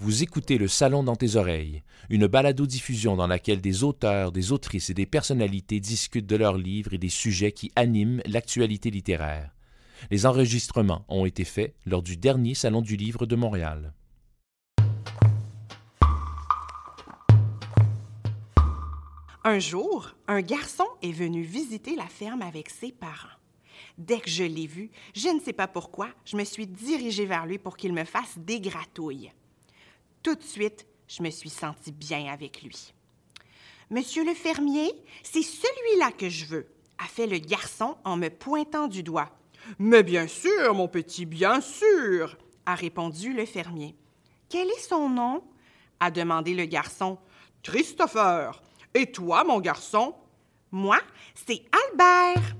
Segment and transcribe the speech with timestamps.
[0.00, 4.90] Vous écoutez Le Salon dans tes oreilles, une balado-diffusion dans laquelle des auteurs, des autrices
[4.90, 9.50] et des personnalités discutent de leurs livres et des sujets qui animent l'actualité littéraire.
[10.12, 13.92] Les enregistrements ont été faits lors du dernier Salon du Livre de Montréal.
[19.42, 23.26] Un jour, un garçon est venu visiter la ferme avec ses parents.
[23.96, 27.46] Dès que je l'ai vu, je ne sais pas pourquoi, je me suis dirigée vers
[27.46, 29.32] lui pour qu'il me fasse des gratouilles.
[30.28, 32.92] Tout de suite, je me suis sentie bien avec lui.
[33.88, 34.92] Monsieur le fermier,
[35.22, 36.66] c'est celui-là que je veux,
[36.98, 39.30] a fait le garçon en me pointant du doigt.
[39.78, 42.36] Mais bien sûr, mon petit, bien sûr,
[42.66, 43.96] a répondu le fermier.
[44.50, 45.42] Quel est son nom?
[45.98, 47.16] a demandé le garçon.
[47.62, 48.60] Christopher.
[48.92, 50.14] Et toi, mon garçon?
[50.70, 50.98] Moi,
[51.34, 52.54] c'est Albert.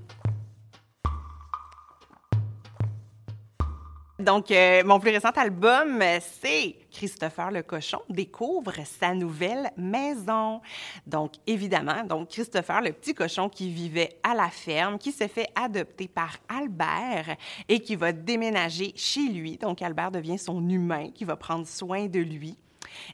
[4.17, 6.03] Donc, euh, mon plus récent album,
[6.41, 10.61] c'est Christopher le cochon découvre sa nouvelle maison.
[11.05, 15.49] Donc, évidemment, donc Christopher le petit cochon qui vivait à la ferme, qui se fait
[15.55, 17.35] adopter par Albert
[17.67, 19.57] et qui va déménager chez lui.
[19.57, 22.57] Donc, Albert devient son humain qui va prendre soin de lui.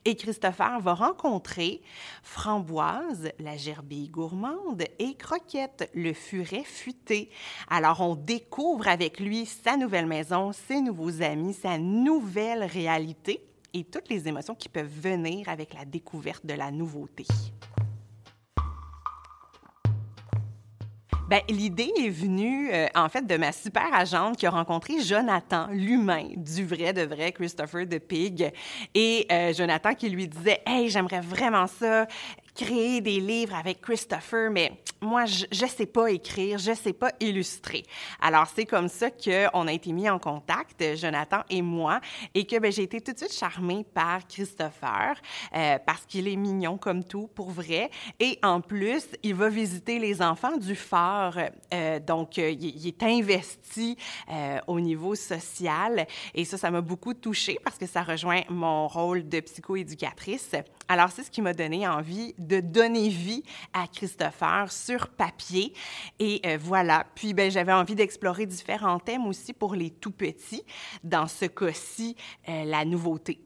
[0.05, 1.81] Et Christopher va rencontrer
[2.23, 7.29] Framboise, la gerbille gourmande, et Croquette, le furet futé.
[7.69, 13.41] Alors, on découvre avec lui sa nouvelle maison, ses nouveaux amis, sa nouvelle réalité
[13.75, 17.25] et toutes les émotions qui peuvent venir avec la découverte de la nouveauté.
[21.27, 25.67] Ben, l'idée est venue, euh, en fait, de ma super agente qui a rencontré Jonathan,
[25.71, 28.53] l'humain, du vrai de vrai Christopher de Pig.
[28.93, 32.05] Et euh, Jonathan qui lui disait Hey, j'aimerais vraiment ça,
[32.55, 36.93] créer des livres avec Christopher, mais moi, je ne sais pas écrire, je ne sais
[36.93, 37.83] pas illustrer.
[38.21, 41.99] Alors, c'est comme ça qu'on a été mis en contact, Jonathan et moi,
[42.33, 45.15] et que ben, j'ai été tout de suite charmée par Christopher
[45.53, 47.91] euh, parce qu'il est mignon comme tout, pour vrai.
[48.19, 51.35] Et en plus, il va visiter les enfants du fort.
[51.73, 53.97] Euh, donc, euh, il, est investi
[54.67, 56.07] au niveau social.
[56.33, 60.51] Et ça, ça m'a beaucoup touchée parce que ça rejoint mon rôle de psychoéducatrice.
[60.87, 65.73] Alors, c'est ce qui m'a donné envie donner vie à Christopher sur papier.
[66.19, 67.05] Et euh, voilà.
[67.15, 70.63] Puis, ben, j'avais envie d'explorer différents thèmes aussi pour les tout petits.
[71.03, 72.15] Dans ce cas-ci,
[72.49, 73.39] euh, la nouveauté.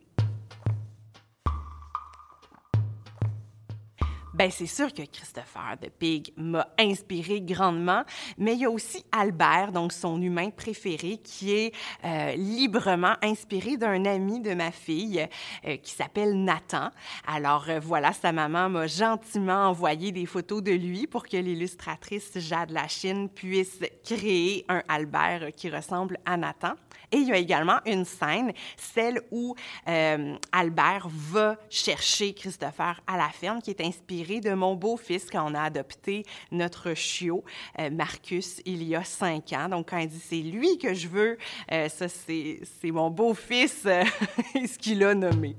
[4.40, 8.04] Ben c'est sûr que Christopher de Pig m'a inspiré grandement,
[8.38, 11.74] mais il y a aussi Albert, donc son humain préféré, qui est
[12.06, 15.28] euh, librement inspiré d'un ami de ma fille
[15.68, 16.88] euh, qui s'appelle Nathan.
[17.28, 22.32] Alors euh, voilà, sa maman m'a gentiment envoyé des photos de lui pour que l'illustratrice
[22.38, 26.76] Jade Lachine puisse créer un Albert qui ressemble à Nathan.
[27.12, 29.56] Et il y a également une scène, celle où
[29.86, 35.56] Albert va chercher Christopher à la ferme, qui est inspirée de mon beau-fils quand on
[35.56, 37.44] a adopté notre chiot,
[37.80, 39.70] euh, Marcus, il y a cinq ans.
[39.70, 41.38] Donc, quand il dit c'est lui que je veux,
[41.72, 42.62] euh, ça, c'est
[42.92, 44.04] mon beau-fils, euh,
[44.54, 45.56] ce qu'il a nommé.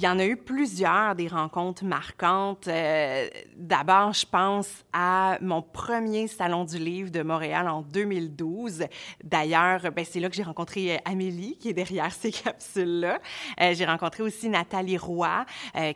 [0.00, 2.68] Il y en a eu plusieurs des rencontres marquantes.
[2.68, 8.84] Euh, d'abord, je pense à mon premier salon du livre de Montréal en 2012.
[9.22, 13.18] D'ailleurs, ben, c'est là que j'ai rencontré euh, Amélie, qui est derrière ces capsules-là.
[13.60, 15.44] Euh, j'ai rencontré aussi Nathalie Roy,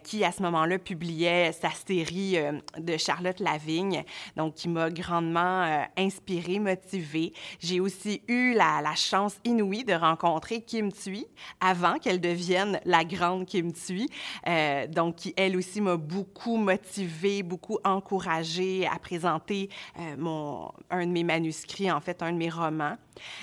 [0.03, 2.37] qui à ce moment-là publiait sa série
[2.77, 4.05] de Charlotte Lavigne,
[4.37, 7.33] donc qui m'a grandement inspirée, motivée.
[7.59, 11.27] J'ai aussi eu la, chance inouïe de rencontrer Kim Thuy
[11.61, 13.94] avant qu'elle devienne la grande Kim Thuy
[14.47, 19.69] euh, donc, qui, elle aussi, m'a beaucoup motivée, beaucoup encouragée à présenter
[19.99, 22.97] euh, mon, un de mes manuscrits, en fait, un de mes romans.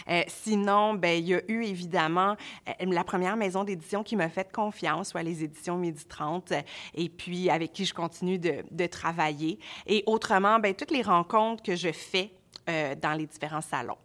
[0.10, 2.36] Euh, sinon, ben, il y a eu évidemment
[2.80, 6.54] la première maison d'édition qui m'a fait confiance, soit les éditions Midi 30,
[6.96, 9.60] et puis avec qui je continue de, de travailler.
[9.88, 12.32] Et autrement, ben, toutes les rencontres que je fais
[12.68, 13.98] dans les différents salons.